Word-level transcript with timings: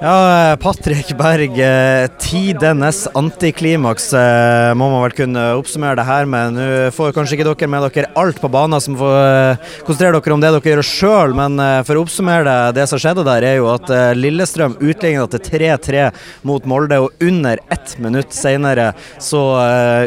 Ja, 0.00 0.56
Patrick 0.60 1.08
Berg, 1.18 1.58
eh, 1.58 2.08
tidenes 2.18 3.08
antiklimaks 3.14 4.12
eh, 4.14 4.74
må 4.78 4.86
man 4.92 5.00
vel 5.02 5.14
kunne 5.18 5.46
oppsummere 5.58 5.96
det 5.98 6.04
her 6.06 6.28
med. 6.30 6.52
Nå 6.54 6.66
får 6.94 7.16
kanskje 7.16 7.34
ikke 7.34 7.46
dere 7.48 7.66
med 7.72 7.82
dere 7.96 8.12
alt 8.20 8.38
på 8.38 8.46
banen, 8.46 8.78
som 8.78 8.94
får 9.00 9.16
eh, 9.18 9.72
konsentrere 9.88 10.20
dere 10.20 10.36
om 10.36 10.44
det 10.44 10.52
dere 10.54 10.70
gjør 10.70 10.86
sjøl. 10.86 11.34
Men 11.34 11.58
for 11.82 11.98
å 11.98 12.04
oppsummere 12.04 12.44
det, 12.46 12.76
det 12.76 12.84
som 12.86 13.00
skjedde 13.02 13.24
der, 13.26 13.46
er 13.48 13.58
jo 13.58 13.66
at 13.72 13.90
Lillestrøm 14.14 14.76
utligna 14.78 15.24
til 15.32 15.42
3-3 15.48 16.04
mot 16.46 16.68
Molde. 16.70 17.00
Og 17.02 17.24
under 17.26 17.58
ett 17.74 17.96
minutt 17.98 18.30
senere 18.36 18.92
så 19.18 19.42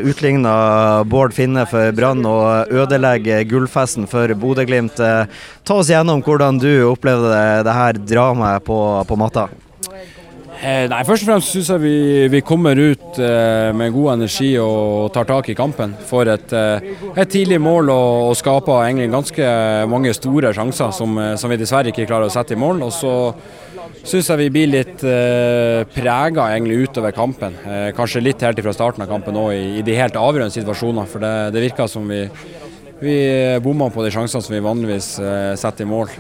utligna 0.07 0.53
Bård 1.03 1.35
Finne 1.35 1.65
for 1.67 1.91
Brann 1.97 2.23
og 2.29 2.71
ødelegger 2.71 3.43
gullfesten 3.49 4.07
for 4.07 4.31
Bodø-Glimt. 4.39 5.03
Ta 5.67 5.75
oss 5.75 5.91
gjennom 5.91 6.23
hvordan 6.23 6.63
du 6.63 6.69
opplevde 6.93 7.43
det 7.67 7.75
her 7.75 7.99
dramaet 8.13 8.63
på, 8.71 8.79
på 9.03 9.19
matta. 9.19 9.49
Eh, 10.61 10.83
nei, 10.91 10.99
Først 11.07 11.25
og 11.25 11.31
fremst 11.31 11.55
syns 11.55 11.69
jeg 11.73 11.81
vi, 11.81 11.95
vi, 12.29 12.39
kommer 12.45 12.77
ut 12.77 13.17
eh, 13.17 13.71
med 13.73 13.93
god 13.95 14.11
energi 14.13 14.51
og 14.61 15.09
tar 15.15 15.25
tak 15.25 15.49
i 15.49 15.55
kampen. 15.57 15.95
Får 16.05 16.29
et, 16.35 16.53
eh, 16.53 16.91
et 17.15 17.31
tidlig 17.33 17.57
mål 17.61 17.89
og, 17.89 18.27
og, 18.27 18.35
skaper 18.37 18.83
egentlig 18.83 19.09
ganske 19.09 19.47
mange 19.89 20.13
store 20.13 20.53
sjanser 20.53 20.93
som, 20.93 21.17
eh, 21.17 21.33
som, 21.41 21.49
vi 21.49 21.57
dessverre 21.57 21.89
ikke 21.89 22.05
klarer 22.05 22.29
å 22.29 22.35
sette 22.35 22.53
i 22.53 22.61
mål. 22.61 22.85
Og 22.85 22.93
så 22.93 23.15
syns 24.05 24.29
jeg 24.29 24.41
vi 24.43 24.51
blir 24.53 24.69
litt 24.69 25.01
eh, 25.01 25.81
prega 25.97 26.51
egentlig 26.53 26.83
utover 26.85 27.17
kampen. 27.17 27.57
Eh, 27.65 27.89
kanskje 27.97 28.21
litt 28.21 28.45
helt 28.45 28.61
fra 28.61 28.77
starten 28.77 29.01
av 29.01 29.09
kampen 29.09 29.41
òg, 29.41 29.55
i, 29.57 29.79
i, 29.79 29.85
de 29.87 29.97
helt 29.97 30.19
avgjørende 30.19 30.53
situasjonene. 30.59 31.09
For 31.09 31.25
det, 31.25 31.35
det 31.57 31.65
virker 31.71 31.89
som 31.89 32.05
vi, 32.05 32.27
vi 33.01 33.17
bomma 33.65 33.89
på 33.89 34.05
de 34.05 34.13
sjansene 34.13 34.45
som 34.45 34.53
vi 34.53 34.61
vanligvis 34.61 35.15
eh, 35.25 35.55
setter 35.57 35.89
i 35.89 35.95
mål. 35.95 36.19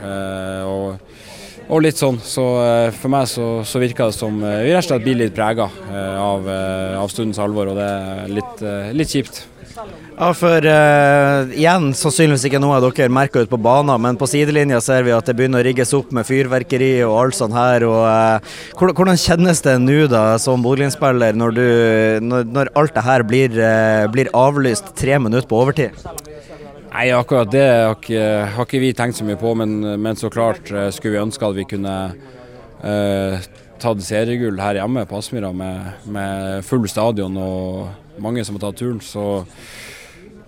og 0.65 1.29
og 1.69 1.83
litt 1.85 1.99
sånn. 1.99 2.19
Så 2.23 2.43
eh, 2.63 2.89
for 2.95 3.13
meg 3.13 3.29
så, 3.31 3.47
så 3.67 3.81
virker 3.81 4.09
det 4.09 4.17
som 4.17 4.41
eh, 4.43 4.63
vi 4.65 4.73
rett 4.73 4.85
og 4.85 4.89
slett 4.89 5.05
blir 5.05 5.19
litt 5.23 5.35
prega 5.35 5.69
eh, 5.91 6.17
av, 6.19 6.49
av, 7.03 7.07
stundens 7.11 7.41
alvor, 7.41 7.71
og 7.71 7.79
det 7.79 7.87
er 7.87 8.35
litt, 8.39 8.67
litt 8.97 9.15
kjipt. 9.17 9.45
Ja, 9.71 10.27
for 10.37 10.65
uh, 10.67 11.47
igjen, 11.55 11.87
sannsynligvis 11.97 12.43
ikke 12.45 12.59
noe 12.61 12.77
dere 12.83 13.07
merker 13.09 13.45
ut 13.45 13.49
på 13.49 13.57
banen, 13.61 13.93
men 14.03 14.19
på 14.19 14.27
sidelinja 14.29 14.81
ser 14.83 15.05
vi 15.07 15.13
at 15.15 15.25
det 15.25 15.33
begynner 15.39 15.63
å 15.63 15.65
rigges 15.65 15.95
opp 15.97 16.11
med 16.13 16.27
fyrverkeri 16.27 16.91
og 17.07 17.15
alt 17.15 17.37
sånt 17.39 17.55
her. 17.55 17.87
Og, 17.87 18.03
uh, 18.03 18.83
hvordan 18.91 19.17
kjennes 19.17 19.63
det 19.65 19.77
nå 19.81 20.03
da, 20.11 20.25
som 20.43 20.61
Bodø-spiller, 20.61 21.39
når, 21.39 21.57
når, 22.21 22.51
når, 22.51 22.73
alt 22.77 22.93
det 22.99 23.05
her 23.07 23.25
blir, 23.25 23.57
uh, 23.57 24.05
blir 24.13 24.29
avlyst 24.37 24.93
tre 24.99 25.17
minutter 25.23 25.49
på 25.49 25.63
overtid? 25.63 26.05
Nei, 26.91 27.07
akkurat 27.15 27.51
det 27.53 27.63
har 27.63 27.93
ikke, 27.95 28.23
har 28.51 28.67
ikke, 28.67 28.79
vi 28.83 28.91
tenkt 28.95 29.15
så 29.15 29.23
mye 29.23 29.39
på, 29.39 29.53
men, 29.55 29.77
men, 30.03 30.17
så 30.19 30.27
klart 30.31 30.67
eh, 30.75 30.89
skulle 30.91 31.15
vi 31.15 31.21
ønske 31.21 31.47
at 31.47 31.55
vi 31.55 31.63
kunne 31.69 31.93
eh, 32.83 33.45
tatt 33.81 34.03
seriegull 34.03 34.59
her 34.59 34.81
hjemme 34.81 35.05
på 35.07 35.21
Aspmyra 35.21 35.53
med, 35.55 36.03
med, 36.11 36.65
full 36.67 36.89
stadion 36.91 37.37
og 37.39 38.19
mange 38.21 38.43
som 38.43 38.59
har 38.59 38.67
tatt 38.67 38.81
turen. 38.83 38.99
Så 38.99 39.23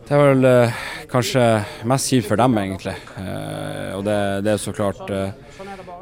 det 0.03 0.17
er 0.17 0.25
vel 0.33 0.49
eh, 0.49 0.83
kanskje 1.09 1.45
mest 1.87 2.11
kjipt 2.11 2.27
for 2.27 2.43
dem, 2.43 2.59
egentlig. 2.59 2.97
Eh, 3.21 3.89
og 3.95 4.03
det, 4.03 4.19
det, 4.43 4.57
er 4.57 4.61
så 4.61 4.75
klart 4.75 5.07
eh, 5.15 5.31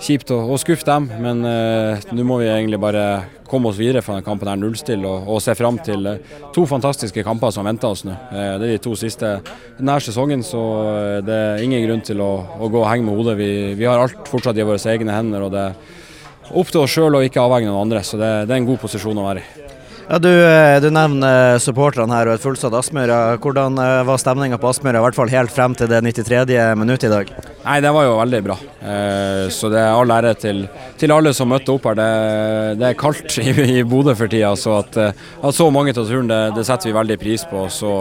kjipt 0.01 0.31
å, 0.33 0.39
å, 0.49 0.57
skuffe 0.61 0.85
dem, 0.87 1.07
men 1.21 1.45
eh, 1.47 2.01
nå 2.15 2.25
må 2.27 2.39
vi 2.41 2.49
egentlig 2.49 2.79
bare 2.81 3.05
komme 3.49 3.69
oss 3.69 3.79
videre 3.79 4.01
fra 4.03 4.17
den 4.17 4.25
kampen 4.25 4.49
her 4.49 4.59
nullstille 4.59 5.07
og, 5.07 5.29
og 5.29 5.41
se 5.43 5.55
fram 5.57 5.77
til 5.85 6.07
eh, 6.09 6.35
to 6.55 6.65
fantastiske 6.69 7.23
kamper 7.25 7.53
som 7.53 7.67
venter 7.67 7.91
oss 7.91 8.03
nå. 8.07 8.15
Eh, 8.31 8.53
det 8.61 8.67
er 8.67 8.75
de 8.75 8.83
to 8.83 8.95
siste 8.99 9.33
denne 9.77 9.97
sesongen, 10.03 10.45
så 10.45 10.61
det 11.25 11.37
er 11.37 11.65
ingen 11.65 11.85
grunn 11.85 12.05
til 12.05 12.23
å, 12.23 12.31
å 12.59 12.71
gå 12.71 12.81
og 12.81 12.89
henge 12.89 13.07
med 13.07 13.19
hodet. 13.19 13.37
Vi, 13.41 13.51
vi, 13.77 13.89
har 13.89 14.01
alt 14.01 14.31
fortsatt 14.31 14.57
i 14.57 14.67
våre 14.67 14.81
egne 14.93 15.17
hender. 15.17 15.47
og 15.47 15.53
det 15.53 15.67
er 15.69 16.55
opp 16.57 16.71
til 16.71 16.83
oss 16.83 16.95
sjøl 16.95 17.19
og 17.19 17.27
ikke 17.27 17.43
avhengig 17.43 17.69
av 17.69 17.75
noen 17.75 17.85
andre, 17.87 18.05
så 18.05 18.19
det, 18.19 18.31
det 18.49 18.55
er 18.55 18.63
en 18.63 18.71
god 18.73 18.81
posisjon 18.81 19.21
å 19.21 19.29
være 19.29 19.45
i. 19.45 19.70
Ja, 20.09 20.17
du, 20.19 20.29
eh, 20.29 20.79
du, 20.81 20.89
nevner 20.91 21.59
supporterne 21.61 22.15
her 22.15 22.29
og 22.29 22.35
et 22.35 22.43
fullsatt 22.43 22.73
Aspmyra. 22.75 23.37
Hvordan 23.41 23.77
eh, 23.79 24.01
var 24.07 24.19
stemninga 24.19 24.57
på 24.59 24.69
Aspmyra, 24.71 24.99
i 24.99 25.05
hvert 25.05 25.17
fall 25.17 25.31
helt 25.31 25.53
frem 25.53 25.75
til 25.77 25.89
det 25.91 26.01
93. 26.03 26.57
minuttet 26.79 27.07
i 27.09 27.11
dag? 27.13 27.33
Nei, 27.63 27.77
Det 27.85 27.91
var 27.95 28.07
jo 28.07 28.17
veldig 28.19 28.41
bra. 28.47 28.57
Eh, 28.81 29.45
så 29.53 29.69
det 29.71 29.79
er 29.79 29.93
all 29.93 30.15
ære 30.17 30.33
til, 30.41 30.63
til, 30.99 31.13
alle 31.15 31.33
som 31.37 31.51
møtte 31.51 31.73
opp 31.73 31.85
her. 31.89 31.99
Det, 31.99 32.09
det 32.81 32.87
er 32.89 32.99
kaldt 32.99 33.37
i, 33.43 33.53
i 33.79 33.83
Bodø 33.87 34.15
for 34.17 34.31
tida, 34.31 34.55
så 34.59 34.79
at, 34.81 34.97
at, 34.97 35.51
så 35.55 35.69
mange 35.73 35.93
tar 35.95 36.09
turen, 36.09 36.31
det, 36.31 36.41
det, 36.57 36.65
setter 36.67 36.91
vi 36.91 36.97
veldig 36.97 37.19
pris 37.21 37.45
på. 37.51 37.67
Så 37.71 37.93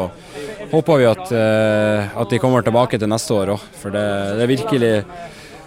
håper 0.73 1.03
vi 1.03 1.11
at, 1.11 1.35
at 1.35 2.31
de 2.33 2.41
kommer 2.43 2.65
tilbake 2.65 2.99
til 2.99 3.11
neste 3.11 3.35
år 3.35 3.55
òg, 3.57 3.69
for 3.83 3.95
det, 3.95 4.07
det 4.39 4.47
er 4.47 4.55
virkelig 4.55 4.95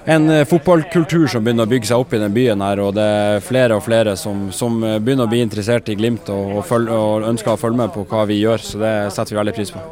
en 0.05 0.29
eh, 0.29 0.45
fotballkultur 0.45 1.27
som 1.31 1.43
begynner 1.43 1.67
å 1.67 1.71
bygge 1.71 1.89
seg 1.89 2.03
opp 2.03 2.13
i 2.13 2.21
den 2.21 2.35
byen 2.35 2.63
her, 2.63 2.81
og 2.83 2.93
det 2.97 3.07
er 3.07 3.43
flere 3.43 3.79
og 3.79 3.85
flere 3.85 4.17
som, 4.19 4.49
som 4.55 4.81
eh, 4.83 4.99
begynner 4.99 5.27
å 5.27 5.31
bli 5.31 5.43
interessert 5.45 5.89
i 5.89 5.97
Glimt 5.99 6.29
og, 6.33 6.57
og, 6.59 6.63
følge, 6.67 6.95
og, 6.95 7.27
ønsker 7.31 7.55
å 7.55 7.59
følge 7.59 7.83
med 7.83 7.93
på 7.95 8.05
hva 8.09 8.25
vi 8.29 8.41
gjør, 8.41 8.63
så 8.63 8.81
det 8.81 8.95
setter 9.15 9.35
vi 9.35 9.41
veldig 9.41 9.55
pris 9.55 9.71
på. 9.71 9.83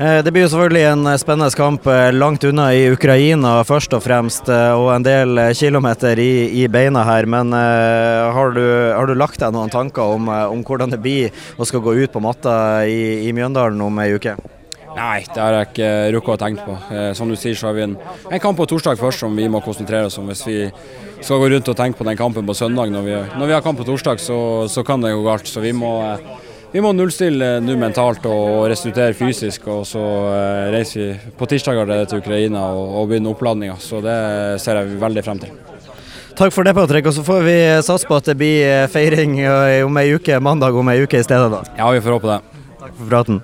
Eh, 0.00 0.18
det 0.24 0.32
blir 0.34 0.46
jo 0.46 0.50
selvfølgelig 0.54 0.84
en 0.90 1.12
spennende 1.22 1.58
kamp 1.60 1.86
langt 2.16 2.46
unna 2.48 2.70
i 2.74 2.86
Ukraina 2.90 3.58
først 3.68 3.94
og 3.94 4.02
fremst, 4.02 4.50
og 4.50 4.90
en 4.96 5.06
del 5.06 5.44
kilometer 5.54 6.18
i, 6.18 6.32
i 6.64 6.68
beina 6.72 7.04
her. 7.06 7.28
Men 7.30 7.54
har 7.54 8.56
du, 8.56 8.64
har 8.96 9.06
du, 9.06 9.14
lagt 9.18 9.42
deg 9.42 9.54
noen 9.54 9.70
tanker 9.70 10.16
om, 10.16 10.26
om 10.26 10.64
hvordan 10.66 10.96
det 10.96 11.02
blir 11.04 11.44
å 11.54 11.68
skal 11.68 11.84
gå 11.84 12.00
ut 12.02 12.14
på 12.14 12.24
matta 12.24 12.86
i, 12.88 13.28
i 13.28 13.36
Mjøndalen 13.36 13.86
om 13.86 14.02
ei 14.02 14.14
uke? 14.16 14.38
Nei, 14.96 15.22
det 15.22 15.38
har 15.38 15.54
jeg 15.54 15.68
ikke 15.70 15.90
rukket 16.16 16.34
å 16.34 16.40
tenke 16.40 16.66
på. 16.66 16.74
Eh, 16.94 17.10
som 17.16 17.30
du 17.30 17.36
sier, 17.38 17.56
så 17.58 17.68
har 17.68 17.76
vi 17.76 17.86
en, 17.86 17.96
en, 18.26 18.42
kamp 18.42 18.58
på 18.58 18.66
torsdag 18.70 18.98
først 18.98 19.22
som 19.22 19.36
vi 19.36 19.46
må 19.50 19.62
konsentrere 19.64 20.10
oss 20.10 20.18
om. 20.18 20.30
Hvis 20.30 20.42
vi 20.48 20.58
skal 21.20 21.42
gå 21.42 21.50
rundt 21.52 21.70
og 21.70 21.78
tenke 21.78 22.00
på 22.00 22.06
den 22.08 22.18
kampen 22.18 22.46
på 22.48 22.56
søndag 22.56 22.92
når 22.92 23.06
vi, 23.06 23.16
når 23.38 23.50
vi 23.50 23.56
har 23.56 23.64
kamp 23.64 23.78
på 23.80 23.86
torsdag, 23.86 24.22
så, 24.22 24.38
så, 24.72 24.84
kan 24.86 25.02
det 25.04 25.14
gå 25.14 25.22
galt. 25.26 25.46
Så 25.46 25.62
vi 25.62 25.72
må, 25.76 25.92
eh, 26.08 26.50
vi 26.72 26.82
må 26.82 26.92
nullstille 26.96 27.58
nå 27.62 27.78
mentalt 27.78 28.26
og 28.30 28.66
restituere 28.72 29.14
fysisk. 29.18 29.68
Og 29.70 29.86
så 29.88 30.04
eh, 30.34 30.68
reiser 30.74 31.02
vi 31.04 31.34
på 31.38 31.50
tirsdag 31.50 31.84
til 32.10 32.22
Ukraina 32.24 32.66
og, 32.74 33.00
og 33.00 33.10
begynner 33.12 33.36
oppladninga. 33.36 33.78
Så 33.82 34.02
det 34.04 34.20
ser 34.64 34.82
jeg 34.82 35.00
veldig 35.02 35.26
frem 35.26 35.42
til. 35.44 35.58
Takk 36.38 36.54
for 36.54 36.66
det, 36.66 36.74
Patrick. 36.74 37.06
Og 37.06 37.14
så 37.14 37.22
får 37.26 37.44
vi 37.46 37.58
satse 37.84 38.08
på 38.08 38.16
at 38.16 38.26
det 38.30 38.38
blir 38.40 38.88
feiring 38.90 39.38
om 39.84 39.98
ei 40.00 40.08
uke, 40.16 40.38
mandag 40.42 40.78
om 40.78 40.88
ei 40.90 41.02
uke 41.04 41.20
i 41.20 41.26
stedet, 41.26 41.50
da. 41.52 41.66
Ja, 41.78 41.90
vi 41.94 42.02
får 42.02 42.16
håpe 42.16 42.32
det. 42.32 42.40
Takk 42.80 42.94
for 42.96 43.10
praten. 43.10 43.42